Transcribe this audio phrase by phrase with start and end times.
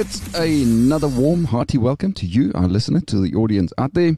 [0.00, 4.16] It's another warm, hearty welcome to you, our listener, to the audience out there.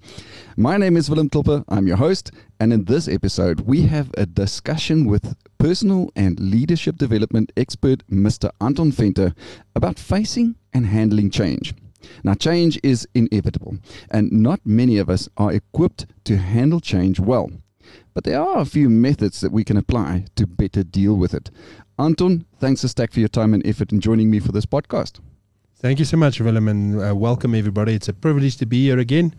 [0.54, 1.64] My name is Willem Klopper.
[1.70, 2.32] I'm your host.
[2.60, 8.51] And in this episode, we have a discussion with personal and leadership development expert, Mr.
[8.60, 9.34] Anton Venter,
[9.74, 11.73] about facing and handling change.
[12.23, 13.78] Now, change is inevitable,
[14.10, 17.51] and not many of us are equipped to handle change well.
[18.12, 21.51] But there are a few methods that we can apply to better deal with it.
[21.98, 25.20] Anton, thanks a stack for your time and effort in joining me for this podcast.
[25.80, 27.94] Thank you so much, Willem, and uh, welcome everybody.
[27.94, 29.34] It's a privilege to be here again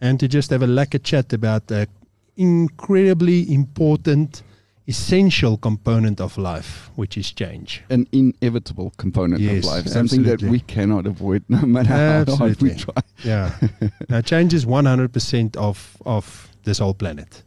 [0.00, 1.86] and to just have a lekker chat about an
[2.34, 4.42] incredibly important,
[4.88, 7.82] essential component of life, which is change.
[7.90, 10.46] An inevitable component Yes, of life, something absolutely.
[10.46, 12.74] that we cannot avoid no matter how hard we Absolutely.
[12.74, 13.02] try.
[13.22, 13.54] Yeah.
[14.08, 17.42] now, change is 100% of, of this whole planet.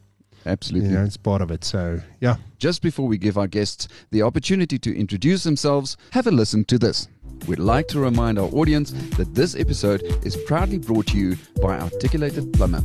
[0.46, 0.90] Absolutely.
[0.90, 1.64] You know, it's part of it.
[1.64, 2.36] So, yeah.
[2.60, 6.78] Just before we give our guests the opportunity to introduce themselves, have a listen to
[6.78, 7.08] this.
[7.48, 11.80] We'd like to remind our audience that this episode is proudly brought to you by
[11.80, 12.84] Articulated Plumber.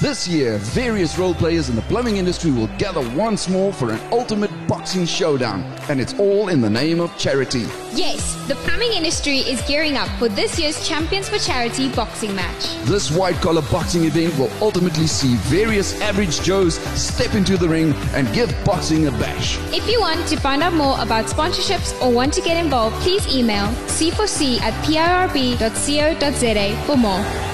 [0.00, 3.98] This year, various role players in the plumbing industry will gather once more for an
[4.12, 7.66] ultimate boxing showdown, and it's all in the name of charity.
[7.90, 12.76] Yes, the plumbing industry is gearing up for this year's Champions for Charity boxing match.
[12.84, 17.92] This white collar boxing event will ultimately see various average Joes step into the ring
[18.14, 19.58] and give boxing a bash.
[19.74, 23.26] If you want to find out more about sponsorships or want to get involved, please
[23.34, 27.47] email c4c at pirb.co.za for more.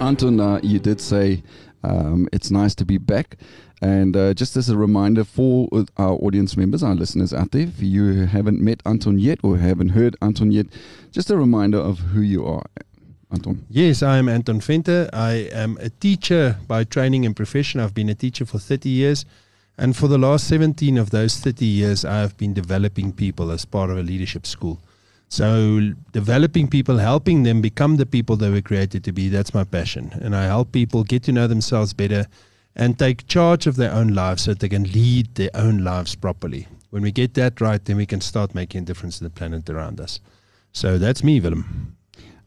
[0.00, 1.42] Anton, uh, you did say
[1.82, 3.36] um, it's nice to be back.
[3.82, 7.80] And uh, just as a reminder for our audience members, our listeners out there, if
[7.80, 10.66] you haven't met Anton yet or haven't heard Anton yet,
[11.12, 12.64] just a reminder of who you are,
[13.30, 13.64] Anton.
[13.70, 15.10] Yes, I am Anton Venter.
[15.12, 17.80] I am a teacher by training and profession.
[17.80, 19.24] I've been a teacher for 30 years.
[19.76, 23.64] And for the last 17 of those 30 years, I have been developing people as
[23.64, 24.80] part of a leadership school.
[25.30, 29.64] So, developing people, helping them become the people they were created to be, that's my
[29.64, 30.10] passion.
[30.22, 32.26] And I help people get to know themselves better
[32.74, 36.14] and take charge of their own lives so that they can lead their own lives
[36.14, 36.66] properly.
[36.90, 39.68] When we get that right, then we can start making a difference to the planet
[39.68, 40.20] around us.
[40.72, 41.96] So, that's me, Willem.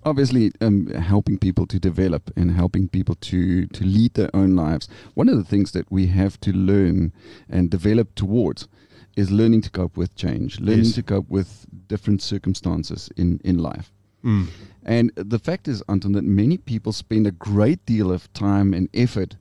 [0.03, 4.89] Obviously, um, helping people to develop and helping people to, to lead their own lives.
[5.13, 7.13] One of the things that we have to learn
[7.47, 8.67] and develop towards
[9.15, 10.95] is learning to cope with change, learning Yes.
[10.95, 13.91] to cope with different circumstances in, in life.
[14.23, 14.47] Mm.
[14.83, 18.87] And the fact is, Anton, that many people spend a great deal of time and
[18.93, 19.35] effort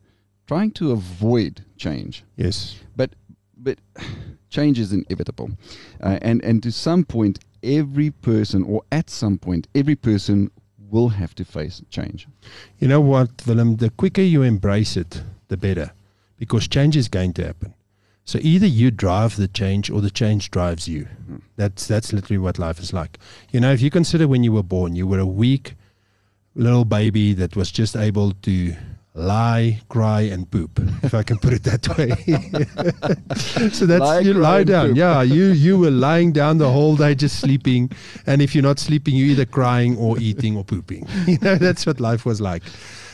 [0.47, 2.25] trying to avoid change.
[2.37, 2.77] Yes.
[2.97, 3.11] But
[3.57, 3.79] but
[4.49, 5.51] change is inevitable,
[6.03, 10.51] uh, and and to some point, every person, or at some point, every person
[10.91, 12.27] will have to face change.
[12.79, 13.77] You know what, Willem?
[13.77, 15.93] The quicker you embrace it, the better,
[16.39, 17.75] because change is going to happen.
[18.31, 21.09] So either you drive the change or the change drives you.
[21.57, 23.19] That's that's literally what life is like.
[23.51, 25.75] You know, if you consider when you were born, you were a weak
[26.55, 28.77] little baby that was just able to
[29.15, 32.11] lie, cry, and poop, if I can put it that way.
[33.71, 34.95] so that's Lie, you cry, lie down.
[34.95, 37.91] Yeah, you you were lying down the whole day just sleeping,
[38.27, 41.09] and if you're not sleeping, you're either crying or eating or pooping.
[41.27, 42.63] You know, that's what life was like.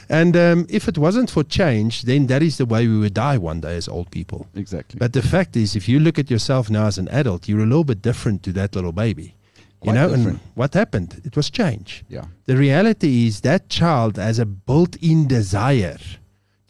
[0.08, 3.38] And um, if it wasn't for change, then that is the way we would die
[3.38, 4.46] one day as old people.
[4.54, 4.98] Exactly.
[4.98, 7.66] But the fact is, if you look at yourself now as an adult, you're a
[7.66, 9.34] little bit different to that little baby.
[9.80, 10.28] Quite you know, different.
[10.28, 11.20] and what happened?
[11.24, 12.04] It was change.
[12.08, 12.26] yeah.
[12.46, 15.98] The reality is that child has a built-in desire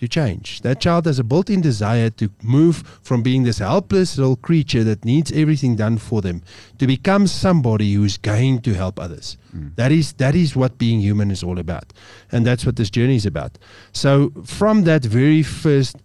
[0.07, 0.61] to change.
[0.63, 5.05] That child has a built-in desire to move from being this helpless little creature that
[5.05, 6.43] needs everything done for them
[6.79, 9.37] to become somebody who's going to help others.
[9.55, 9.75] Mm.
[9.77, 11.93] That is that is what being human is all about.
[12.33, 13.59] And that's what this journey is about.
[13.93, 15.97] So from that very first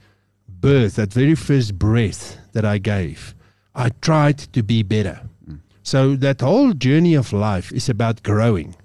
[0.47, 3.35] birth, that very first breath that I gave,
[3.75, 5.21] I tried to be better.
[5.47, 5.59] Mm.
[5.83, 8.75] So that whole journey of life is about growing.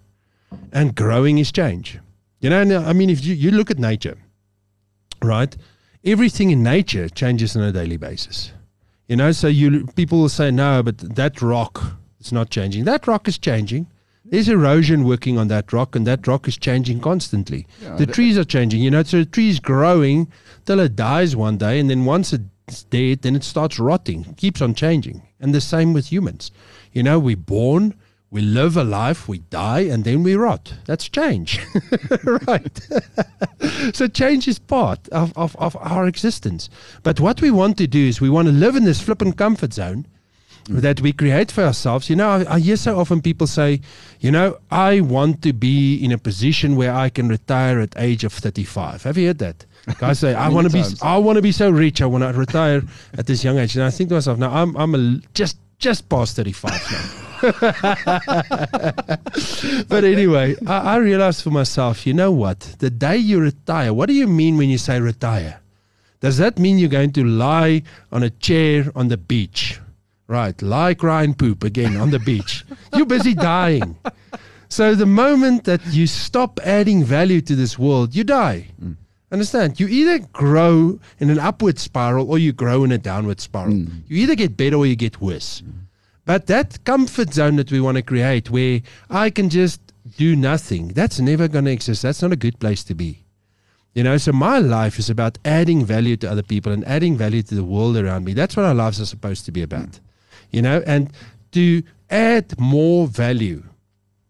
[0.72, 1.98] And growing is change.
[2.40, 4.16] You know, I mean, if you, you look at nature,
[5.22, 5.56] right?
[6.04, 8.52] Everything in nature changes on a daily basis.
[9.08, 11.82] You know, so you people will say, no, but that rock
[12.20, 12.84] is not changing.
[12.84, 13.86] That rock is changing.
[14.24, 17.66] There's erosion working on that rock, and that rock is changing constantly.
[17.80, 18.82] Yeah, the trees are changing.
[18.82, 20.26] You know, so the tree is growing
[20.64, 24.26] till it dies one day, and then once it's dead, then it starts rotting.
[24.28, 25.22] It keeps on changing.
[25.38, 26.50] And the same with humans.
[26.92, 27.94] You know, we're born,
[28.28, 30.74] We live a life, we die, and then we rot.
[30.84, 31.60] That's change.
[32.24, 32.80] right.
[33.94, 36.68] so change is part of, of, of our existence.
[37.04, 39.72] But what we want to do is we want to live in this flippant comfort
[39.72, 40.06] zone
[40.64, 40.80] mm.
[40.80, 42.10] that we create for ourselves.
[42.10, 43.80] You know, I, I hear so often people say,
[44.18, 48.24] you know, I want to be in a position where I can retire at age
[48.24, 49.04] of 35.
[49.04, 49.64] Have you heard that?
[49.98, 50.82] Guys say, I want to be.
[51.00, 52.02] I want to be so rich.
[52.02, 52.82] I want to retire
[53.16, 53.76] at this young age.
[53.76, 57.22] And I think to myself, now I'm, I'm a, just, just past 35 now.
[59.88, 62.60] but anyway, I, I realized for myself, you know what?
[62.78, 65.60] The day you retire, what do you mean when you say retire?
[66.20, 69.80] Does that mean you're going to lie on a chair on the beach?
[70.28, 72.64] Right, lie, cry, and poop again on the beach.
[72.96, 73.96] You're busy dying.
[74.68, 78.68] So the moment that you stop adding value to this world, you die.
[78.82, 78.96] Mm.
[79.32, 79.80] Understand?
[79.80, 83.72] You either grow in an upward spiral or you grow in a downward spiral.
[83.72, 84.00] Hmm.
[84.06, 85.60] You either get better or you get worse.
[85.60, 85.70] Hmm.
[86.24, 89.80] But that comfort zone that we want to create where I can just
[90.16, 92.02] do nothing, that's never going to exist.
[92.02, 93.24] That's not a good place to be.
[93.94, 97.42] You know, so my life is about adding value to other people and adding value
[97.42, 98.34] to the world around me.
[98.34, 99.96] That's what our lives are supposed to be about.
[99.96, 100.02] Hmm.
[100.52, 101.12] You know, and
[101.52, 103.64] to add more value,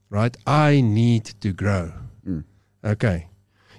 [0.08, 0.34] right?
[0.46, 1.92] I need to grow.
[2.84, 3.26] Okay.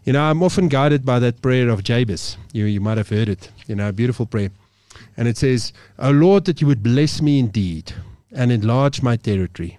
[0.07, 2.37] You know, I'm often guided by that prayer of Jabez.
[2.53, 3.51] You, you might have heard it.
[3.67, 4.51] You know, beautiful prayer.
[5.17, 7.91] And it says, O Lord, that you would bless me indeed
[8.31, 9.77] and enlarge my territory,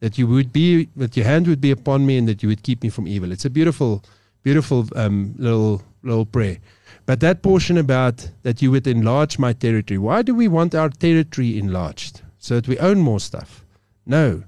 [0.00, 2.62] that you would be, that your hand would be upon me and that you would
[2.62, 3.32] keep me from evil.
[3.32, 4.04] It's a beautiful,
[4.42, 6.58] beautiful um, little, little prayer.
[7.06, 10.90] But that portion about that you would enlarge my territory, why do we want our
[10.90, 12.20] territory enlarged?
[12.38, 13.64] So that we own more stuff?
[14.04, 14.44] No,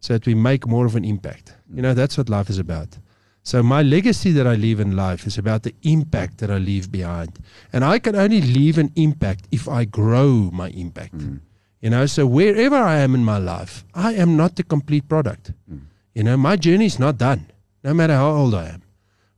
[0.00, 1.54] so that we make more of an impact.
[1.72, 2.98] You know, that's what life is about.
[3.44, 6.90] So my legacy that I leave in life is about the impact that I leave
[6.90, 7.38] behind.
[7.74, 11.18] And I can only leave an impact if I grow my impact.
[11.18, 11.40] Mm.
[11.82, 15.52] You know, so wherever I am in my life, I am not the complete product.
[15.70, 15.82] Mm.
[16.14, 17.52] You know, my journey is not done,
[17.82, 18.82] no matter how old I am.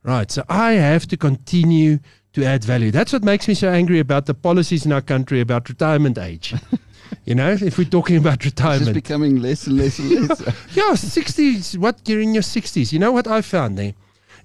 [0.03, 0.31] Right.
[0.31, 1.99] So I have to continue
[2.31, 2.91] to add value.
[2.91, 6.53] That's what makes me so angry about the policies in our country about retirement age.
[7.25, 10.41] you know, if we're talking about retirement, It's becoming less and less and less.
[10.75, 12.91] Yeah, 60s, what you're in your 60s.
[12.93, 13.93] You know what I found there?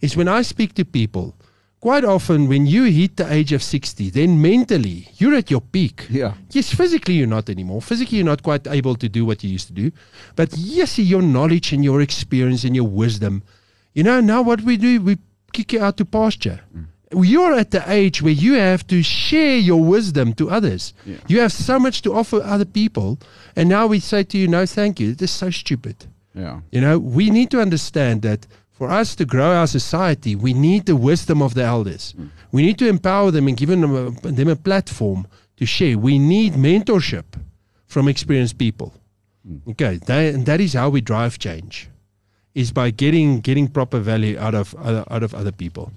[0.01, 1.35] Is when I speak to people,
[1.81, 6.07] quite often when you hit the age of 60, then mentally you're at your peak.
[6.11, 6.35] yeah.
[6.51, 7.81] Yes, physically you're not anymore.
[7.83, 9.91] Physically you're not quite able to do what you used to do.
[10.37, 13.43] But yes, your knowledge and your experience and your wisdom.
[13.95, 15.19] You know, now what we do, we
[15.53, 16.61] kick you out to pasture.
[16.77, 16.87] Mm.
[17.15, 20.95] You're at the age where you have to share your wisdom to others.
[21.05, 21.17] Yeah.
[21.29, 23.19] You have so much to offer other people.
[23.57, 25.15] And now we say to you, no, thank you.
[25.15, 26.07] This is so stupid.
[26.35, 26.61] Yeah.
[26.71, 30.87] You know, we need to understand that for us to grow our society, we need
[30.87, 32.15] the wisdom of the elders.
[32.19, 32.31] Mm.
[32.51, 35.27] We need to empower them and give them a, them a platform
[35.59, 35.99] to share.
[35.99, 37.25] We need mentorship
[37.87, 38.95] from experienced people.
[39.47, 39.73] Mm.
[39.73, 41.91] Okay, that, and that is how we drive change,
[42.55, 45.93] is by getting getting proper value out of out of other people.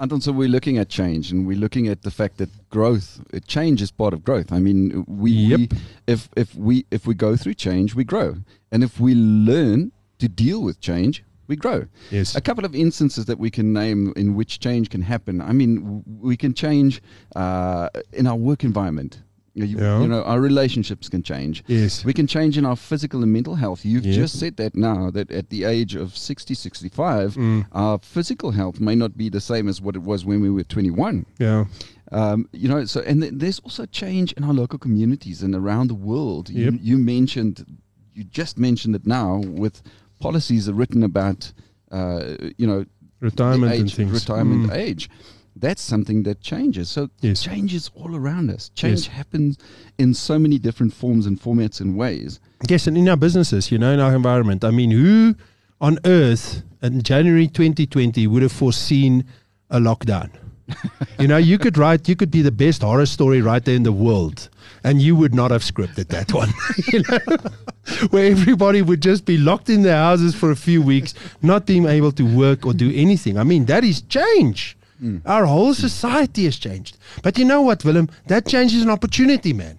[0.00, 3.38] Anton, so we're looking at change and we're looking at the fact that growth, uh,
[3.46, 4.52] change is part of growth.
[4.52, 5.58] I mean, we, Yep.
[5.58, 5.68] we
[6.06, 8.36] if if we if we go through change, we grow,
[8.72, 11.86] and if we learn to deal with change, we grow.
[12.10, 12.34] Yes.
[12.34, 15.40] A couple of instances that we can name in which change can happen.
[15.40, 17.00] I mean, we can change
[17.36, 19.22] uh, in our work environment.
[19.56, 20.00] You, Yeah.
[20.02, 21.62] you know, our relationships can change.
[21.68, 22.04] Yes.
[22.04, 23.84] We can change in our physical and mental health.
[23.84, 24.14] You've Yeah.
[24.14, 27.66] just said that now, that at the age of 60, 65, Mm.
[27.70, 30.64] our physical health may not be the same as what it was when we were
[30.64, 31.24] 21.
[31.38, 31.66] Yeah.
[32.10, 35.86] Um, you know, so, and th- there's also change in our local communities and around
[35.88, 36.50] the world.
[36.50, 36.74] You, Yep.
[36.82, 37.64] you mentioned,
[38.12, 39.82] you just mentioned it now with
[40.20, 41.52] policies are written about,
[41.92, 42.84] uh, you know,
[43.20, 44.10] Retirement age, and things.
[44.12, 44.74] retirement Mm.
[44.76, 45.08] age.
[45.56, 46.88] That's something that changes.
[46.90, 47.42] So Yes.
[47.42, 48.70] change is all around us.
[48.74, 49.06] Change Yes.
[49.06, 49.56] happens
[49.98, 52.40] in so many different forms and formats and ways.
[52.68, 54.64] Yes, and in our businesses, you know, in our environment.
[54.64, 55.36] I mean, who
[55.80, 59.24] on earth in January 2020 would have foreseen
[59.70, 60.30] a lockdown?
[61.20, 63.92] you know, you could write, you could be the best horror story writer in the
[63.92, 64.48] world,
[64.82, 66.48] and you would not have scripted that one.
[66.92, 67.36] you know,
[68.10, 71.84] where everybody would just be locked in their houses for a few weeks, not being
[71.86, 73.36] able to work or do anything.
[73.38, 74.76] I mean, that is change.
[75.26, 76.96] Our whole society has changed.
[77.22, 78.08] But you know what, Willem?
[78.26, 79.78] That change is an opportunity, man.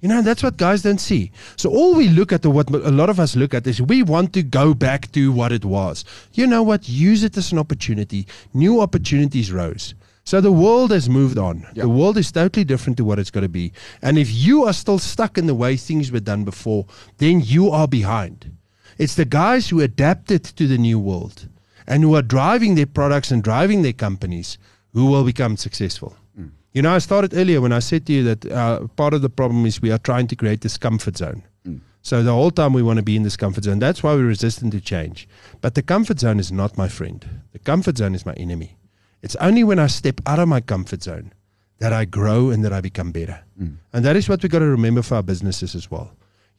[0.00, 1.32] You know, that's what guys don't see.
[1.56, 4.02] So all we look at, or what a lot of us look at, is we
[4.02, 6.04] want to go back to what it was.
[6.32, 6.88] You know what?
[6.88, 8.26] Use it as an opportunity.
[8.52, 9.94] New opportunities rose.
[10.24, 11.66] So the world has moved on.
[11.74, 11.82] Yeah.
[11.82, 13.72] The world is totally different to what it's going to be.
[14.00, 16.86] And if you are still stuck in the way things were done before,
[17.18, 18.56] then you are behind.
[18.96, 21.48] It's the guys who adapted to the new world
[21.86, 24.58] and who are driving their products and driving their companies
[24.92, 26.16] who will become successful.
[26.36, 26.48] Hmm.
[26.72, 29.28] You know, I started earlier when I said to you that uh, part of the
[29.28, 31.42] problem is we are trying to create this comfort zone.
[31.64, 31.78] Hmm.
[32.02, 33.78] So the whole time we want to be in this comfort zone.
[33.78, 35.28] That's why we're resistant to change.
[35.60, 37.24] But the comfort zone is not my friend.
[37.52, 38.76] The comfort zone is my enemy.
[39.22, 41.32] It's only when I step out of my comfort zone
[41.78, 43.42] that I grow and that I become better.
[43.58, 43.74] Hmm.
[43.92, 46.12] And that is what we've got to remember for our businesses as well.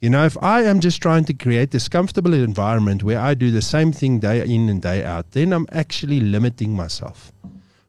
[0.06, 3.50] You know, if I am just trying to create this comfortable environment where I do
[3.50, 7.32] the same thing day in and day out, then I'm actually limiting myself.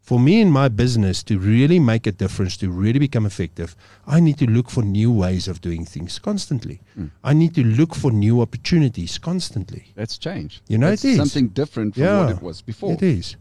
[0.01, 4.21] For me in my business to really make a difference, to really become effective, I
[4.21, 6.81] need to look for new ways of doing things constantly.
[7.23, 9.93] I need to look for new opportunities constantly.
[9.95, 10.63] That's change.
[10.69, 11.17] You know, That's it is.
[11.19, 12.93] something different from what it was before.
[12.95, 13.37] It is.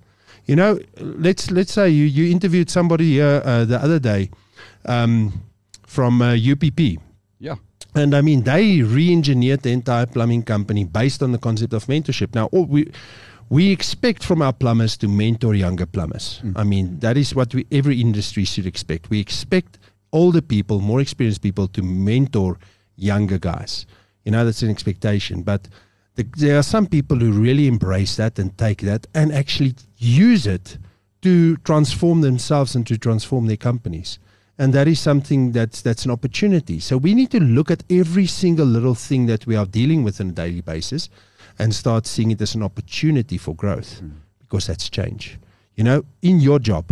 [0.47, 4.31] You know, let's let's say you you interviewed somebody here uh, the other day
[4.83, 5.45] um,
[5.87, 6.99] from uh, UPP.
[7.95, 12.35] And I mean, they re-engineered the entire plumbing company based on the concept of mentorship.
[12.35, 12.91] Now, all we
[13.49, 16.41] we expect from our plumbers to mentor younger plumbers.
[16.43, 16.53] Mm.
[16.57, 19.09] I mean, that is what we every industry should expect.
[19.09, 19.79] We expect
[20.11, 22.57] older people, more experienced people, to mentor
[22.97, 23.85] younger guys.
[24.25, 25.43] You know, that's an expectation.
[25.43, 25.69] But
[26.15, 30.47] the, there are some people who really embrace that and take that and actually use
[30.47, 30.77] it
[31.21, 34.19] to transform themselves and to transform their companies
[34.57, 36.79] and that is something that's that's an opportunity.
[36.79, 40.21] So we need to look at every single little thing that we are dealing with
[40.21, 41.09] on a daily basis
[41.59, 44.09] and start seeing it as an opportunity for growth hmm.
[44.39, 45.37] because that's change.
[45.75, 46.85] You know in your job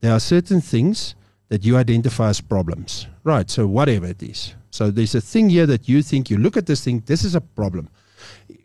[0.00, 1.14] there are certain things
[1.48, 3.06] that you identify as problems.
[3.24, 4.54] Right so whatever it is.
[4.70, 7.34] So there's a thing here that you think you look at this thing this is
[7.34, 7.88] a problem.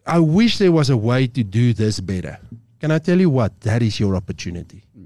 [0.05, 2.37] I wish there was a way to do this better.
[2.79, 3.61] Can i tell you what?
[3.61, 5.05] That is your opportunity hmm.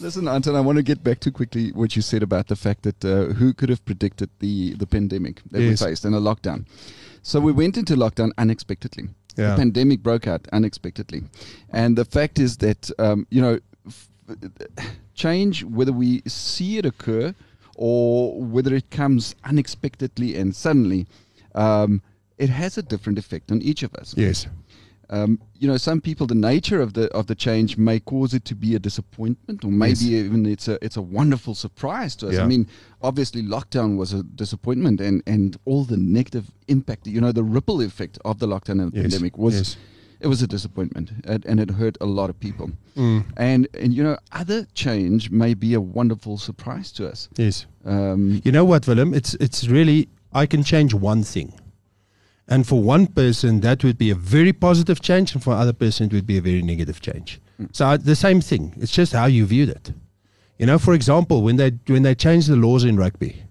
[0.00, 2.82] Listen, Anton, I want to get back to quickly what you said about the fact
[2.82, 5.80] that uh, who could have predicted the, the pandemic that Yes.
[5.80, 6.66] we faced and a lockdown.
[7.24, 9.08] So we went into lockdown unexpectedly.
[9.36, 9.50] Yeah.
[9.50, 11.22] The pandemic broke out unexpectedly.
[11.70, 14.08] And the fact is that, um, you know, f-
[15.14, 17.34] change, whether we see it occur
[17.76, 21.06] or whether it comes unexpectedly and suddenly,
[21.54, 22.02] um,
[22.36, 24.46] it has a different effect on each of us Yes.
[25.10, 28.44] Um, you know, some people, the nature of the of the change may cause it
[28.46, 30.24] to be a disappointment, or maybe Yes.
[30.26, 32.38] even it's a it's a wonderful surprise to us.
[32.38, 32.66] I mean,
[33.02, 37.80] obviously, lockdown was a disappointment, and and all the negative impact, you know, the ripple
[37.82, 39.02] effect of the lockdown and the Yes.
[39.04, 39.54] pandemic was.
[39.54, 39.76] Yes.
[40.20, 42.70] It was a disappointment, and, and it hurt a lot of people.
[42.96, 43.24] Mm.
[43.36, 47.28] And and you know, other change may be a wonderful surprise to us.
[47.36, 47.66] Yes.
[47.84, 49.12] Um, You know what, Willem?
[49.12, 51.52] It's it's really I can change one thing.
[52.46, 56.06] And for one person that would be a very positive change and for another person
[56.06, 57.40] it would be a very negative change.
[57.72, 58.74] So I, the same thing.
[58.76, 59.92] It's just how you viewed it.
[60.58, 63.44] You know, for example, when they when they changed the laws in rugby.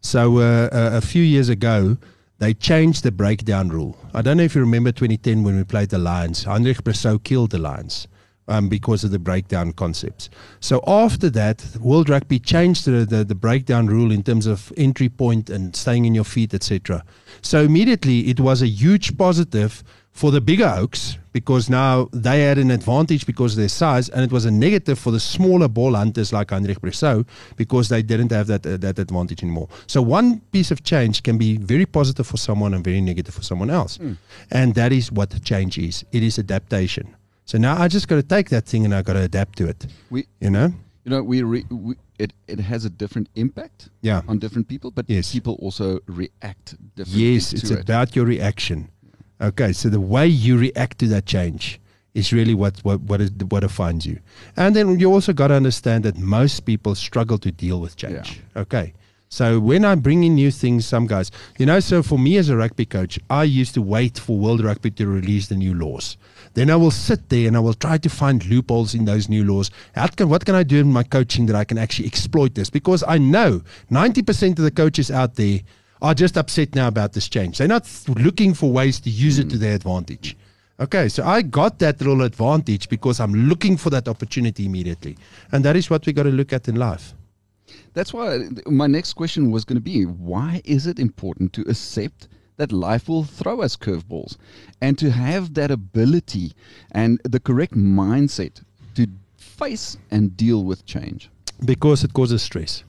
[0.00, 1.96] So uh, a, a few years ago,
[2.38, 3.96] they changed the breakdown rule.
[4.12, 6.44] I don't know if you remember 2010 when we played the Lions.
[6.44, 8.08] Heinrich Brüssow killed the Lions
[8.48, 10.28] um, because of the breakdown concepts.
[10.60, 15.08] So after that, World Rugby changed the, the, the breakdown rule in terms of entry
[15.08, 17.04] point and staying in your feet, etc.
[17.42, 19.82] So immediately it was a huge positive
[20.12, 24.22] for the bigger oaks because now they had an advantage because of their size, and
[24.22, 28.30] it was a negative for the smaller ball hunters like Heinrich Brüssow because they didn't
[28.30, 29.68] have that uh, that advantage anymore.
[29.88, 33.42] So one piece of change can be very positive for someone and very negative for
[33.42, 33.98] someone else,
[34.52, 36.04] and that is what change is.
[36.12, 37.16] It is adaptation.
[37.44, 39.68] So now I just got to take that thing and I got to adapt to
[39.68, 39.86] it.
[40.10, 40.72] we You know?
[41.04, 44.22] you know we, re, we it it has a different impact Yeah.
[44.28, 45.32] on different people, but Yes.
[45.32, 47.34] people also react differently.
[47.34, 47.80] Yes, it's it.
[47.80, 48.88] about your reaction.
[49.40, 51.80] Okay, so the way you react to that change
[52.14, 54.18] is really what what what, is, what defines you.
[54.56, 58.40] And then you also got to understand that most people struggle to deal with change.
[58.56, 58.94] Okay,
[59.28, 62.48] So when I bring in new things, some guys, you know, so for me as
[62.48, 66.16] a rugby coach, I used to wait for World Rugby to release the new laws.
[66.54, 69.44] Then I will sit there and I will try to find loopholes in those new
[69.44, 69.72] laws.
[69.96, 72.70] How can, what can I do in my coaching that I can actually exploit this?
[72.70, 75.60] Because I know 90% of the coaches out there
[76.00, 77.58] are just upset now about this change.
[77.58, 79.60] They're not looking for ways to use it to mm.
[79.60, 80.36] their advantage.
[80.78, 85.16] Okay, so I got that little advantage because I'm looking for that opportunity immediately.
[85.50, 87.14] And that is what we got to look at in life.
[87.92, 92.28] That's why my next question was going to be why is it important to accept
[92.56, 94.36] that life will throw us curveballs
[94.80, 96.52] and to have that ability
[96.90, 98.62] and the correct mindset
[98.94, 101.30] to face and deal with change?
[101.64, 102.84] Because it causes stress.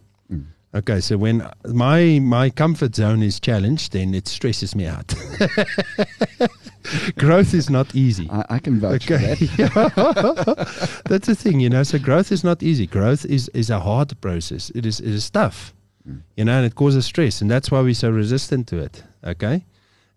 [0.76, 5.14] Okay, so when my my comfort zone is challenged, then it stresses me out.
[7.18, 8.30] growth is not easy.
[8.30, 9.36] I, I can vouch Okay.
[9.36, 11.02] for that.
[11.10, 11.84] That's the thing, you know.
[11.84, 12.88] So growth is not easy.
[12.88, 14.70] Growth is is a hard process.
[14.76, 15.74] It is it is tough,
[16.36, 19.04] you know, and it causes stress, and that's why we're so resistant to it.
[19.24, 19.64] Okay,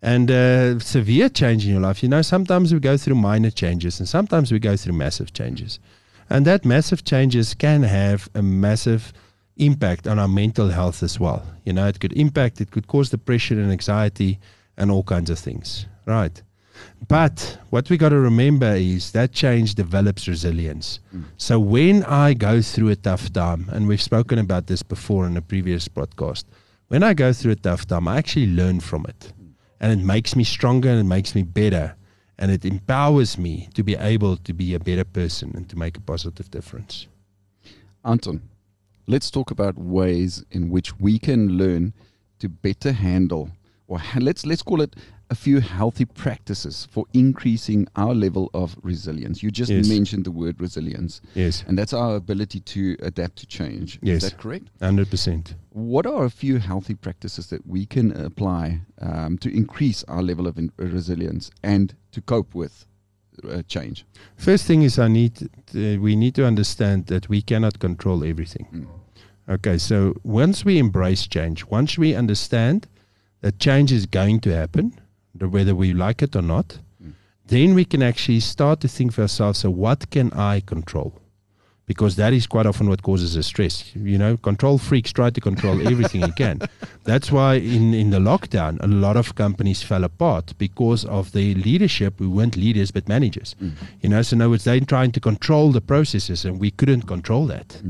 [0.03, 2.03] and uh, severe change in your life.
[2.03, 5.79] You know, sometimes we go through minor changes, and sometimes we go through massive changes,
[6.29, 9.12] and that massive changes can have a massive
[9.59, 11.45] impact on our mental health as well.
[11.65, 12.61] You know, it could impact.
[12.61, 14.38] It could cause depression and anxiety
[14.77, 15.87] and all kinds of things.
[16.07, 16.43] Right.
[17.09, 21.00] But what we got to remember is that change develops resilience.
[21.11, 21.23] Hmm.
[21.37, 25.37] So when I go through a tough time, and we've spoken about this before in
[25.37, 26.45] a previous podcast,
[26.88, 29.33] when I go through a tough time, I actually learn from it.
[29.37, 29.47] Hmm.
[29.81, 31.95] And it makes me stronger and it makes me better.
[32.38, 35.97] And it empowers me to be able to be a better person and to make
[35.97, 37.09] a positive difference.
[38.05, 38.41] Anton,
[39.09, 41.93] let's talk about ways in which we can learn
[42.38, 43.50] to better handle,
[43.88, 44.95] or ha- let's let's call it
[45.31, 49.43] a few healthy practices for increasing our level of resilience.
[49.43, 49.87] You just Yes.
[49.88, 53.99] mentioned the word resilience, Yes, and that's our ability to adapt to change.
[54.03, 54.23] Yes.
[54.25, 54.69] Is that correct?
[54.81, 55.55] 100%.
[55.73, 60.47] What are a few healthy practices that we can apply um, to increase our level
[60.47, 62.87] of in- resilience and to cope with
[63.45, 64.07] uh, change?
[64.37, 68.67] First thing is I need to, we need to understand that we cannot control everything.
[68.73, 68.87] Mm.
[69.49, 72.87] Okay, so once we embrace change, once we understand
[73.40, 74.92] that change is going to happen,
[75.38, 77.12] whether we like it or not, Mm.
[77.46, 81.14] then we can actually start to think for ourselves, so what can I control?
[81.87, 83.90] Because that is quite often what causes us stress.
[83.96, 86.61] You know, control freaks try to control everything you can.
[87.05, 91.55] That's why in, in the lockdown, a lot of companies fell apart because of the
[91.55, 93.57] leadership who weren't leaders but managers.
[94.03, 97.07] You know, so in other words, they're trying to control the processes and we couldn't
[97.07, 97.81] control that.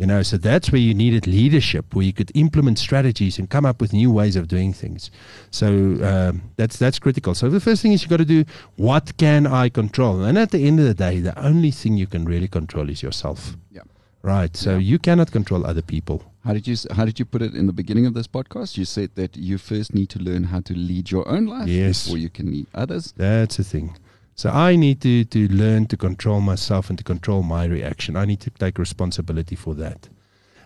[0.00, 3.66] You know, so that's where you needed leadership, where you could implement strategies and come
[3.66, 5.10] up with new ways of doing things.
[5.50, 5.66] So
[6.10, 7.34] um, that's that's critical.
[7.34, 8.44] So the first thing is you got to do
[8.76, 12.06] what can I control, and at the end of the day, the only thing you
[12.06, 13.56] can really control is yourself.
[13.70, 13.82] Yeah.
[14.22, 14.56] Right.
[14.56, 16.22] So you cannot control other people.
[16.46, 18.78] How did you How did you put it in the beginning of this podcast?
[18.78, 22.04] You said that you first need to learn how to lead your own life Yes.
[22.04, 23.12] before you can lead others.
[23.18, 23.96] That's the thing.
[24.40, 28.16] So I need to, to learn to control myself and to control my reaction.
[28.16, 30.08] I need to take responsibility for that.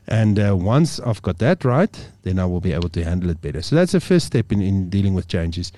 [0.07, 3.41] And uh, once I've got that right, then I will be able to handle it
[3.41, 3.63] better.
[3.63, 5.73] So that's the first step in, in dealing with changes.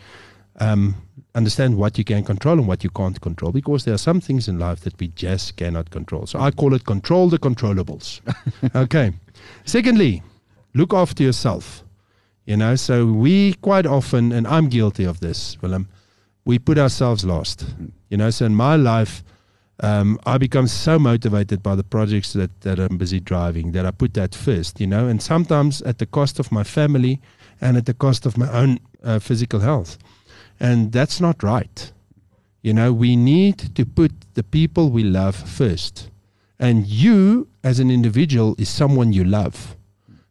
[0.56, 0.96] Um,
[1.34, 4.46] understand what you can control and what you can't control because there are some things
[4.46, 6.26] in life that we just cannot control.
[6.26, 8.20] So I call it control the controllables.
[8.76, 9.14] okay.
[9.64, 10.22] Secondly,
[10.74, 11.82] look after yourself.
[12.44, 15.88] You know, so we quite often, and I'm guilty of this, Willem,
[16.46, 17.66] we put ourselves last.
[18.08, 19.22] You know, so in my life,
[19.80, 23.90] um, I become so motivated by the projects that, that I'm busy driving that I
[23.90, 27.20] put that first, you know, and sometimes at the cost of my family
[27.60, 29.98] and at the cost of my own uh, physical health.
[30.58, 31.92] And that's not right.
[32.62, 36.10] You know, we need to put the people we love first.
[36.58, 39.76] And you, as an individual, is someone you love.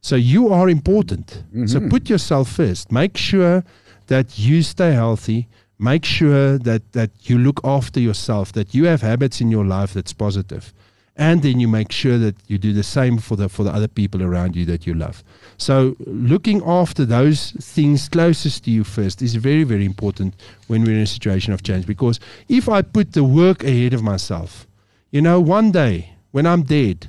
[0.02, 1.44] So you are important.
[1.68, 2.92] So put yourself first.
[2.92, 3.64] Make sure
[4.08, 5.48] that you stay healthy.
[5.78, 9.94] Make sure that, that you look after yourself, that you have habits in your life
[9.94, 10.74] that's positive.
[11.18, 13.88] And then you make sure that you do the same for the for the other
[13.88, 15.24] people around you that you love.
[15.58, 20.34] So looking after those things closest to you first is very, very important
[20.68, 21.86] when we're in a situation of change.
[21.88, 24.68] Because if I put the work ahead of myself,
[25.12, 27.08] you know, one day when I'm dead,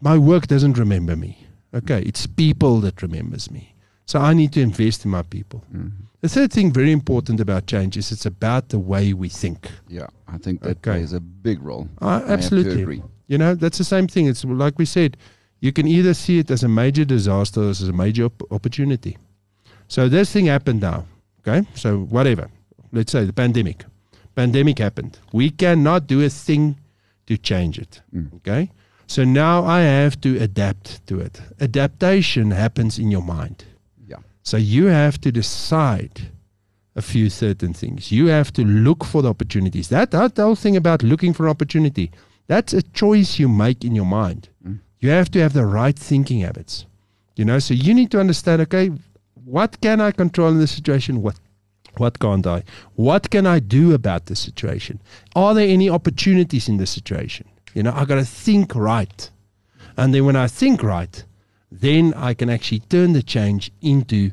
[0.00, 1.38] my work doesn't remember me.
[1.72, 3.74] Okay, it's people that remembers me.
[4.06, 5.62] So I need to invest in my people.
[5.72, 6.04] Mm-hmm.
[6.24, 9.70] The third thing very important about change is it's about the way we think.
[9.88, 10.92] Yeah, I think that Okay.
[11.00, 11.86] plays a big role.
[12.00, 12.80] Uh, I absolutely.
[12.80, 13.02] agree.
[13.28, 14.24] You know, that's the same thing.
[14.26, 15.18] It's like we said,
[15.60, 19.18] you can either see it as a major disaster or as a major op- opportunity.
[19.88, 21.04] So this thing happened now.
[21.46, 22.48] Okay, so whatever.
[22.90, 23.84] Let's say the pandemic.
[24.34, 25.18] Pandemic happened.
[25.30, 26.76] We cannot do a thing
[27.26, 28.00] to change it.
[28.14, 28.32] Mm.
[28.36, 28.70] Okay,
[29.06, 31.42] So now I have to adapt to it.
[31.60, 33.64] Adaptation happens in your mind.
[34.44, 36.20] So you have to decide
[36.94, 38.12] a few certain things.
[38.12, 39.88] You have to look for the opportunities.
[39.88, 42.12] That, that whole thing about looking for opportunity,
[42.46, 44.50] that's a choice you make in your mind.
[44.64, 44.78] Mm.
[45.00, 46.86] You have to have the right thinking habits.
[47.36, 48.90] You know, so you need to understand, okay,
[49.44, 51.22] what can I control in this situation?
[51.22, 51.40] What
[51.96, 52.64] what can't I?
[52.96, 55.00] What can I do about the situation?
[55.36, 57.46] Are there any opportunities in the situation?
[57.72, 59.30] You know, I got to think right.
[59.96, 61.24] And then when I think right,
[61.80, 64.30] then I can actually turn the change into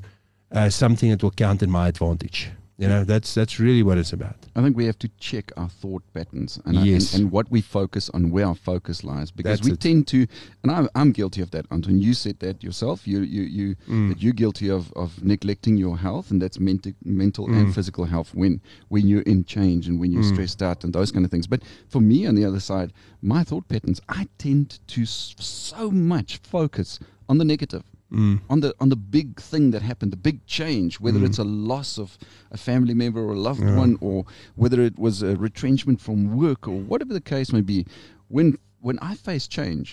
[0.51, 2.49] uh, something that will count in my advantage.
[2.77, 4.37] You know, that's that's really what it's about.
[4.55, 7.13] I think we have to check our thought patterns and, I- Yes.
[7.13, 9.79] and, and what we focus on, where our focus lies, because That's we it.
[9.79, 10.25] tend to,
[10.63, 11.99] and I'm, I'm guilty of that, Anton.
[12.01, 13.07] You said that yourself.
[13.07, 14.09] You you you Mm.
[14.09, 17.57] that you're guilty of, of neglecting your health, and that's mental mental Mm.
[17.59, 21.11] and physical health when when you're in change and when you're stressed out and those
[21.11, 21.45] kind of things.
[21.47, 26.37] But for me, on the other side, my thought patterns, I tend to so much
[26.37, 26.99] focus
[27.31, 28.39] on the negative Mm.
[28.53, 31.91] on the on the big thing that happened, the big change, whether it's a loss
[32.03, 32.09] of
[32.57, 33.77] a family member or a loved Yeah.
[33.83, 34.17] one, or
[34.61, 37.79] whether it was a retrenchment from work, or whatever the case may be.
[38.35, 38.47] When
[38.87, 39.87] when I face change,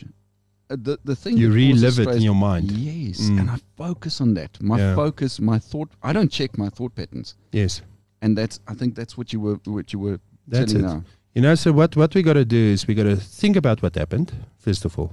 [0.70, 2.66] uh, the the thing You relive it in your mind.
[2.72, 3.38] Yes, Mm.
[3.40, 4.52] and I focus on that.
[4.60, 4.94] My Yeah.
[5.02, 5.90] focus, my thought.
[6.08, 7.28] I don't check my thought patterns,
[7.60, 7.82] Yes.
[8.22, 10.18] and that's I think that's what you were what you were
[10.52, 10.94] That's telling it.
[10.94, 11.00] now.
[11.36, 13.80] You know, so what, what we got to do is we got to think about
[13.82, 14.28] what happened,
[14.66, 15.10] first of all.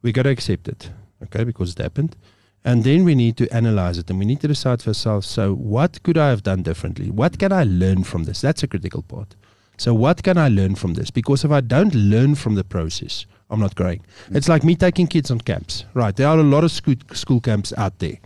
[0.00, 0.90] We got to accept it,
[1.22, 2.16] okay, because it happened.
[2.64, 5.54] And then we need to analyze it and we need to decide for ourselves so,
[5.54, 7.10] what could I have done differently?
[7.10, 8.40] What can I learn from this?
[8.40, 9.36] That's a critical part.
[9.76, 11.12] So, what can I learn from this?
[11.12, 14.00] Because if I don't learn from the process, I'm not growing.
[14.30, 14.36] Mm.
[14.36, 16.16] It's like me taking kids on camps, right?
[16.16, 18.18] There are a lot of school, school camps out there.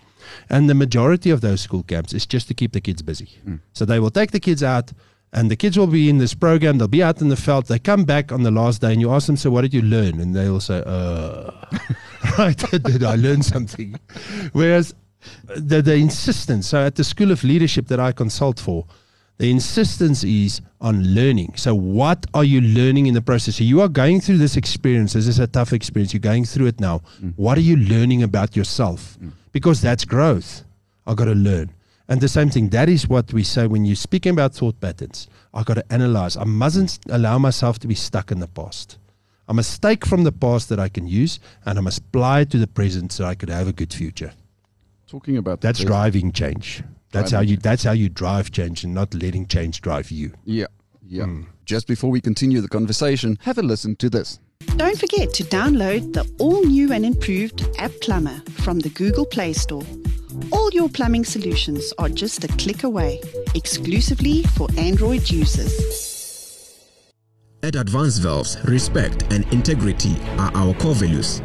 [0.48, 3.28] And the majority of those school camps is just to keep the kids busy.
[3.46, 3.60] Mm.
[3.72, 4.92] So they will take the kids out,
[5.32, 6.78] and the kids will be in this program.
[6.78, 7.66] They'll be out in the field.
[7.66, 9.82] They come back on the last day, and you ask them, "So what did you
[9.82, 11.52] learn?" And they'll say, "Uh,
[12.38, 13.98] right, did I learn something?"
[14.52, 14.94] Whereas
[15.48, 16.68] uh, the the insistence.
[16.68, 18.86] So at the School of Leadership that I consult for,
[19.38, 21.54] the insistence is on learning.
[21.56, 23.56] So what are you learning in the process?
[23.56, 25.12] So you are going through this experience.
[25.12, 26.12] This is a tough experience.
[26.12, 27.00] You're going through it now.
[27.22, 27.34] Mm.
[27.36, 29.18] What are you learning about yourself?
[29.18, 29.32] Mm.
[29.52, 30.64] Because that's growth.
[31.06, 31.70] I've got to learn.
[32.10, 35.28] And the same thing, that is what we say when you're speaking about thought patterns.
[35.54, 36.36] I got to analyze.
[36.36, 38.98] I mustn't allow myself to be stuck in the past.
[39.48, 42.50] I must take from the past that I can use and I must apply it
[42.50, 44.32] to the present so I could have a good future.
[45.06, 46.82] Talking about That's driving change.
[47.12, 50.32] That's how you that's how you drive change and not letting change drive you.
[50.44, 50.66] Yeah,
[51.04, 51.24] yeah.
[51.24, 51.42] Hmm.
[51.64, 54.38] Just before we continue the conversation, have a listen to this.
[54.76, 59.52] Don't forget to download the all new and improved App Plumber from the Google Play
[59.52, 59.82] Store.
[60.52, 63.20] All your plumbing solutions are just a click away,
[63.54, 66.00] exclusively for Android users.
[67.62, 71.42] At Advanced Valves, respect and integrity are our core values.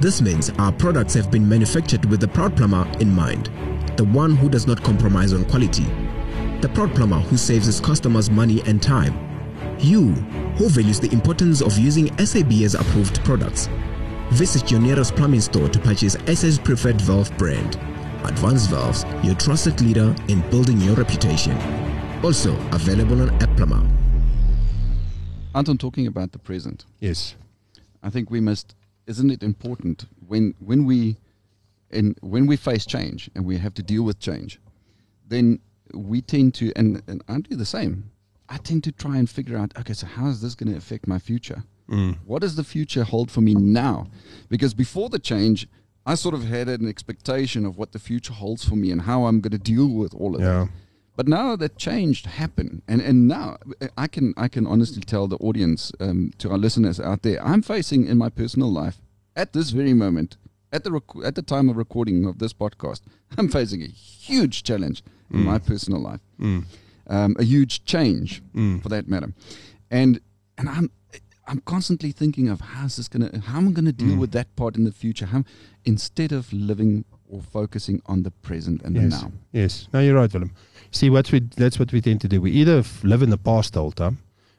[0.00, 3.50] This means our products have been manufactured with the proud plumber in mind,
[3.96, 5.84] the one who does not compromise on quality,
[6.60, 9.14] the proud plumber who saves his customers money and time,
[9.78, 10.12] you
[10.56, 13.68] who values the importance of using SABS approved products.
[14.30, 17.78] Visit your nearest plumbing store to purchase SA's preferred valve brand.
[18.28, 21.56] Advanced Valves, your trusted leader in building your reputation.
[22.22, 23.82] Also available on App Plumber.
[25.54, 26.84] Anton, talking about the present.
[27.00, 27.34] Yes.
[28.02, 28.74] I think we must.
[29.06, 31.16] Isn't it important when when we
[31.90, 34.60] and when we face change and we have to deal with change,
[35.26, 35.58] then
[35.94, 38.10] we tend to and, and I do the same.
[38.48, 39.72] I tend to try and figure out.
[39.78, 41.64] Okay, so how is this going to affect my future?
[41.90, 42.18] Mm.
[42.24, 44.08] What does the future hold for me now?
[44.48, 45.66] Because before the change,
[46.10, 49.18] I sort of had an expectation of what the future holds for me and how
[49.26, 50.64] I'm going to deal with all of Yeah.
[50.64, 50.68] that.
[51.16, 53.46] But now that change happened, and, and now
[54.04, 57.62] I can I can honestly tell the audience, um, to our listeners out there, I'm
[57.62, 58.96] facing in my personal life
[59.42, 60.36] at this very moment,
[60.72, 63.00] at the rec- at the time of recording of this podcast,
[63.38, 63.88] I'm facing a
[64.28, 66.20] huge challenge in my personal life,
[67.14, 68.40] um, a huge change
[68.82, 69.30] for that matter,
[69.90, 70.20] and
[70.56, 70.88] and I'm
[71.50, 74.76] I'm constantly thinking of how's this gonna how am I gonna deal with that part
[74.76, 75.42] in the future, how
[75.88, 79.04] instead of living or focusing on the present and Yes.
[79.04, 79.32] the now.
[79.52, 79.88] Yes.
[79.92, 80.52] No, you're right, Willem.
[80.90, 82.40] See, what we that's what we tend to do.
[82.40, 84.18] We either live in the past the whole time,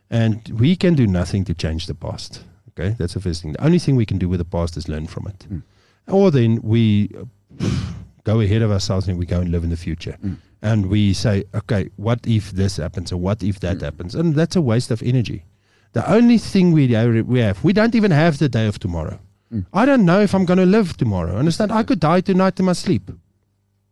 [0.09, 2.43] and we can do nothing to change the past.
[2.69, 3.53] Okay, that's the first thing.
[3.53, 5.61] The only thing we can do with the past is learn from it, mm.
[6.07, 7.09] or then we
[8.23, 10.17] go ahead of ourselves and we go and live in the future.
[10.23, 10.37] Mm.
[10.61, 13.81] And we say, okay, what if this happens, or what if that mm.
[13.87, 14.13] happens?
[14.13, 15.45] And that's a waste of energy.
[15.93, 16.85] The only thing we
[17.23, 19.19] we have, we don't even have the day of tomorrow.
[19.73, 21.35] I don't know if I'm going to live tomorrow.
[21.35, 21.71] Understand?
[21.71, 23.09] I could die tonight in my sleep.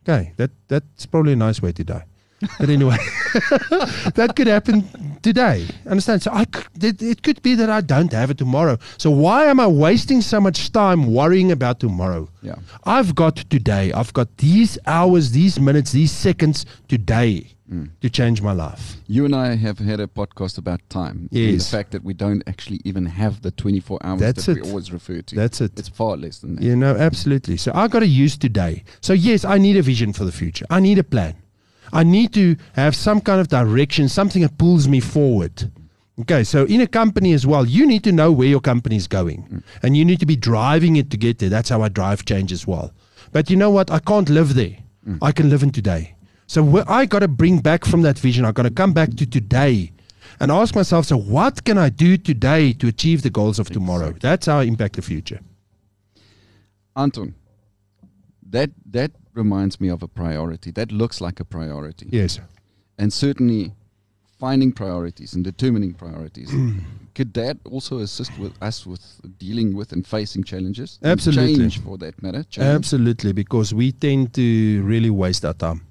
[0.04, 2.06] Okay, that that's probably a nice way to die.
[2.60, 2.98] But anyway,
[4.16, 4.84] that could happen
[5.22, 5.66] today.
[5.88, 6.22] Understand?
[6.22, 6.46] So I,
[6.82, 8.78] it, it could be that I don't have it tomorrow.
[8.98, 12.30] So why am I wasting so much time worrying about tomorrow?
[12.42, 12.56] Yeah.
[12.84, 13.92] I've got today.
[13.92, 17.90] I've got these hours, these minutes, these seconds today Mm.
[18.00, 18.96] to change my life.
[19.08, 21.28] You and I have had a podcast about time.
[21.30, 21.70] and Yes.
[21.70, 24.64] the fact that we don't actually even have the 24 hours That's that it.
[24.64, 25.36] we always refer to.
[25.36, 25.78] That's it.
[25.78, 26.64] It's far less than that.
[26.64, 27.58] You know, absolutely.
[27.58, 28.86] So I got to use today.
[29.02, 30.66] So yes, I need a vision for the future.
[30.70, 31.34] I need a plan.
[31.94, 35.72] I need to have some kind of direction, something that pulls me forward.
[36.22, 39.08] Okay, so in a company as well, you need to know where your company is
[39.08, 39.64] going, mm.
[39.84, 41.50] and you need to be driving it to get there.
[41.50, 42.92] That's how I drive change as well.
[43.32, 43.92] But you know what?
[43.92, 44.78] I can't live there.
[45.08, 45.20] Mm.
[45.22, 46.16] I can live in today.
[46.48, 48.46] So I got to bring back from that vision.
[48.46, 49.92] I got to come back to today,
[50.40, 54.14] and ask myself, so what can I do today to achieve the goals of tomorrow?
[54.20, 55.40] That's how I impact the future.
[56.96, 57.36] Anton,
[58.50, 60.72] that that reminds me of a priority.
[60.72, 62.10] That looks like a priority.
[62.12, 62.40] Yes.
[62.98, 63.74] And certainly
[64.40, 66.52] finding priorities and determining priorities.
[67.16, 69.02] Could that also assist with us with
[69.40, 71.00] dealing with and facing challenges?
[71.04, 71.58] Absolutely.
[71.58, 72.44] Change for that matter.
[72.44, 72.66] Change.
[72.66, 75.87] Absolutely, because we tend to really waste our time.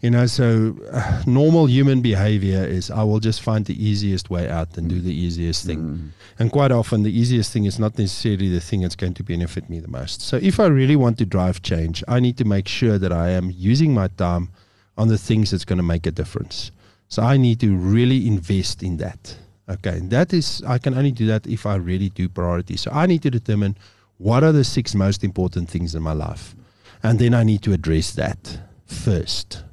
[0.00, 4.48] You know, so uh, normal human behavior is I will just find the easiest way
[4.48, 5.80] out and do the easiest thing.
[5.80, 6.10] Mm.
[6.38, 9.68] And quite often, the easiest thing is not necessarily the thing that's going to benefit
[9.68, 10.22] me the most.
[10.22, 13.30] So, if I really want to drive change, I need to make sure that I
[13.30, 14.48] am using my time
[14.96, 16.70] on the things that's going to make a difference.
[17.08, 19.36] So, I need to really invest in that.
[19.68, 19.98] Okay.
[19.98, 22.80] And that is, I can only do that if I really do priorities.
[22.80, 23.76] So, I need to determine
[24.16, 26.54] what are the six most important things in my life.
[27.02, 29.64] And then I need to address that first.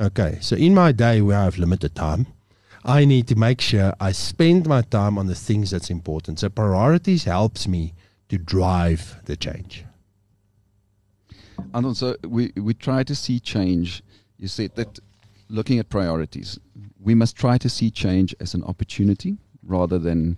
[0.00, 0.38] Okay.
[0.40, 2.26] So, in my day where I have limited time,
[2.84, 6.38] I need to make sure I spend my time on the things that's important.
[6.40, 7.94] So priorities helps me
[8.28, 9.84] to drive the change.
[11.72, 14.02] And so we, we try to see change.
[14.38, 14.98] You said that
[15.48, 16.58] looking at priorities,
[17.00, 20.36] we must try to see change as an opportunity rather than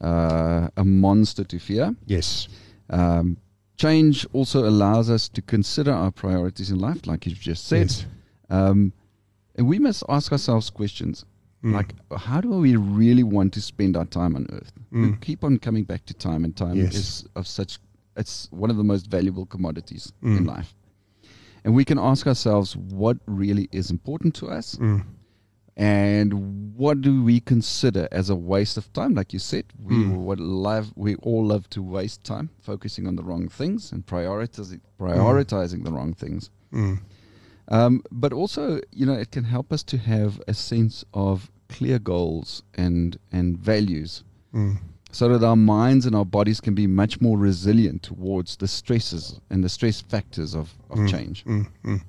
[0.00, 1.94] uh, a monster to fear.
[2.06, 2.48] Yes.
[2.90, 3.36] Um,
[3.76, 7.82] change also allows us to consider our priorities in life, like you've just said.
[7.82, 8.06] Yes.
[8.50, 8.92] Um,
[9.56, 11.24] and we must ask ourselves questions
[11.64, 11.72] Mm.
[11.72, 14.72] like, how do we really want to spend our time on earth?
[14.92, 15.20] We Mm.
[15.20, 16.94] keep on coming back to time, and time Yes.
[16.94, 17.78] is of such,
[18.16, 20.36] it's one of the most valuable commodities Mm.
[20.38, 20.74] in life.
[21.64, 25.02] And we can ask ourselves what really is important to us Mm.
[25.76, 30.24] and what do we consider as a waste of time like you said we Mm.
[30.24, 34.80] would love we all love to waste time focusing on the wrong things and prioritizing
[34.98, 37.00] prioritizing the wrong things Mm.
[37.68, 41.98] Um, but also you know it can help us to have a sense of clear
[41.98, 44.22] goals and and values
[44.54, 44.78] Mm.
[45.12, 49.40] so that our minds and our bodies can be much more resilient towards the stresses
[49.50, 51.08] and the stress factors of, of Mm.
[51.10, 51.66] change Mm.
[51.84, 52.00] Mm.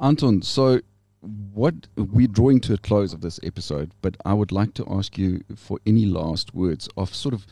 [0.00, 0.80] Anton, so
[1.52, 5.16] what we're drawing to a close of this episode, but I would like to ask
[5.16, 7.46] you for any last words of sort of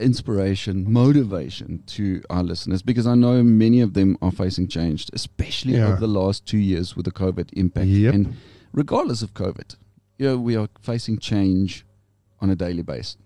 [0.00, 5.74] inspiration, motivation to our listeners, because I know many of them are facing change, especially
[5.74, 5.88] Yeah.
[5.88, 7.86] over the last two years with the COVID impact.
[7.88, 8.14] Yep.
[8.14, 8.34] And
[8.72, 9.76] regardless of COVID,
[10.18, 11.84] you know, we are facing change
[12.40, 13.16] on a daily basis.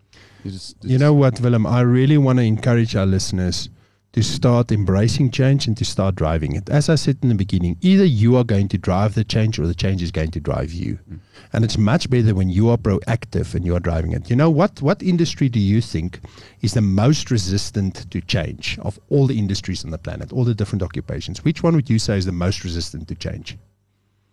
[0.44, 1.66] It's- You know what, Willem?
[1.66, 3.68] I really want to encourage our listeners
[4.14, 6.70] to start embracing change and to start driving it.
[6.70, 9.66] As I said in the beginning, either you are going to drive the change or
[9.66, 11.00] the change is going to drive you.
[11.10, 11.18] Mm.
[11.52, 14.30] And it's much better when you are proactive and you are driving it.
[14.30, 16.20] You know what what industry do you think
[16.62, 20.54] is the most resistant to change of all the industries on the planet, all the
[20.54, 21.44] different occupations?
[21.44, 23.58] Which one would you say is the most resistant to change?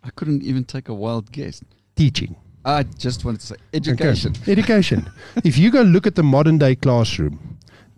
[0.04, 1.60] I couldn't even take a wild guess.
[1.96, 2.36] Teaching.
[2.64, 4.32] I just wanted to say education.
[4.42, 4.52] Okay.
[4.52, 5.10] Education.
[5.44, 7.51] if you go look at the modern day classroom,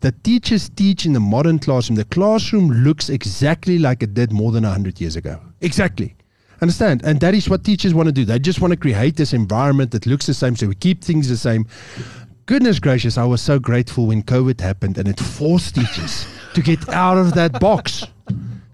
[0.04, 1.96] the teachers teach in the modern classroom.
[1.96, 5.40] The classroom looks exactly like it did more than 100 years ago.
[5.62, 6.14] Exactly.
[6.60, 7.02] Understand?
[7.04, 8.26] And that is what teachers want to do.
[8.26, 10.56] They just want to create this environment that looks the same.
[10.56, 11.66] So we keep things the same.
[12.44, 16.86] Goodness gracious, I was so grateful when COVID happened and it forced teachers to get
[16.90, 18.04] out of that box.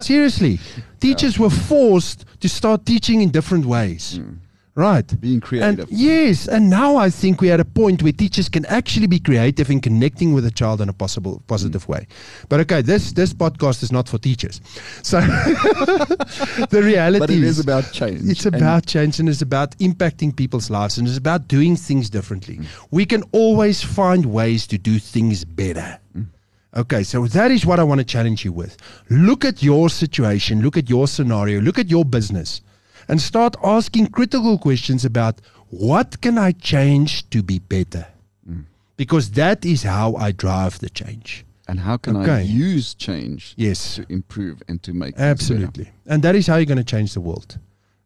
[0.00, 0.58] Seriously.
[0.98, 4.16] Teachers were forced to start teaching in different ways.
[4.16, 4.32] Hmm.
[4.80, 5.20] Right.
[5.20, 5.80] Being creative.
[5.80, 9.18] And yes, and now I think we're at a point where teachers can actually be
[9.18, 12.06] creative in connecting with a child in a possible positive way.
[12.48, 14.62] But okay, this this podcast is not for teachers.
[15.02, 15.20] So
[16.70, 18.22] the reality but it is is about change.
[18.24, 22.56] it's about change and it's about impacting people's lives and it's about doing things differently.
[22.56, 22.66] Mm.
[22.90, 25.98] We can always find ways to do things better.
[26.16, 26.28] Mm.
[26.74, 28.78] Okay, so that is what I want to challenge you with.
[29.10, 32.62] Look at your situation, look at your scenario, look at your business,
[33.08, 38.06] and start asking critical questions about what can I change to be better?
[38.48, 38.64] Mm.
[38.96, 41.44] Because that is how I drive the change.
[41.68, 43.94] and how can I use change Yes.
[43.94, 45.14] to improve and to make?
[45.16, 45.92] Absolutely.
[46.04, 47.58] And that is how you're going to change the world.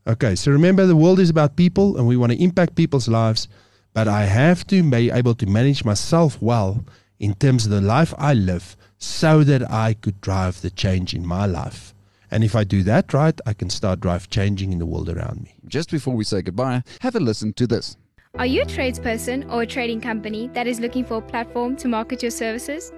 [0.07, 3.49] Okay, so remember the world is about people and we want to impact people's lives,
[3.95, 6.85] but I have to be able to manage myself well
[7.19, 11.27] in terms of the life I live so that I could drive the change in
[11.27, 11.94] my life.
[12.31, 15.43] And if I do that right, I can start drive changing in the world around
[15.43, 15.55] me.
[15.67, 17.97] Just before we say goodbye, have a listen to this.
[18.37, 21.87] Are you a tradesperson or a trading company that is looking for a platform to
[21.87, 22.93] market your services?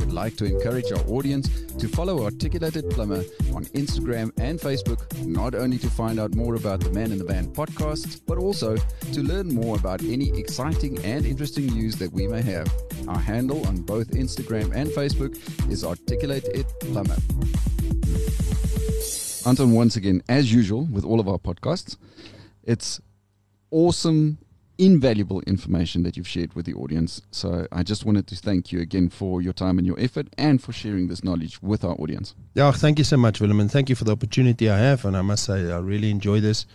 [0.09, 5.53] We'd like to encourage our audience to follow Articulated Plumber on Instagram and Facebook, not
[5.53, 9.21] only to find out more about the Man in the Van podcast, but also to
[9.21, 12.73] learn more about any exciting and interesting news that we may have.
[13.07, 15.37] Our handle on both Instagram and Facebook
[15.69, 17.17] is Articulated Plumber.
[19.45, 21.97] Anton, once again, as usual with all of our podcasts,
[22.63, 22.99] it's
[23.69, 24.39] awesome,
[24.79, 27.21] invaluable information that you've shared with the audience.
[27.31, 30.63] So I just wanted to thank you again for your time and your effort and
[30.63, 32.33] for sharing this knowledge with our audience.
[32.55, 35.05] Yeah, thank you so much, Willem, and thank you for the opportunity I have.
[35.05, 36.65] And I must say, I really enjoy this,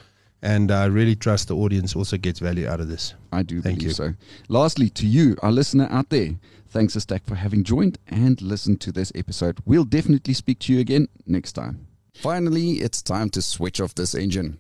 [0.43, 3.15] and I really trust the audience also gets value out of this.
[3.33, 3.95] I do Thank believe you.
[3.95, 4.13] so.
[4.49, 6.35] Lastly, to you, our listener out there,
[6.69, 9.59] thanks a stack for having joined and listened to this episode.
[9.65, 11.87] We'll definitely speak to you again next time.
[12.13, 14.59] Finally, it's time to switch off this engine.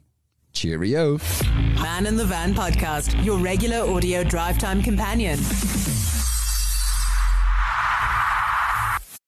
[0.55, 1.19] Cheerio.
[1.83, 5.39] Man in the Van podcast, your regular audio drive time companion.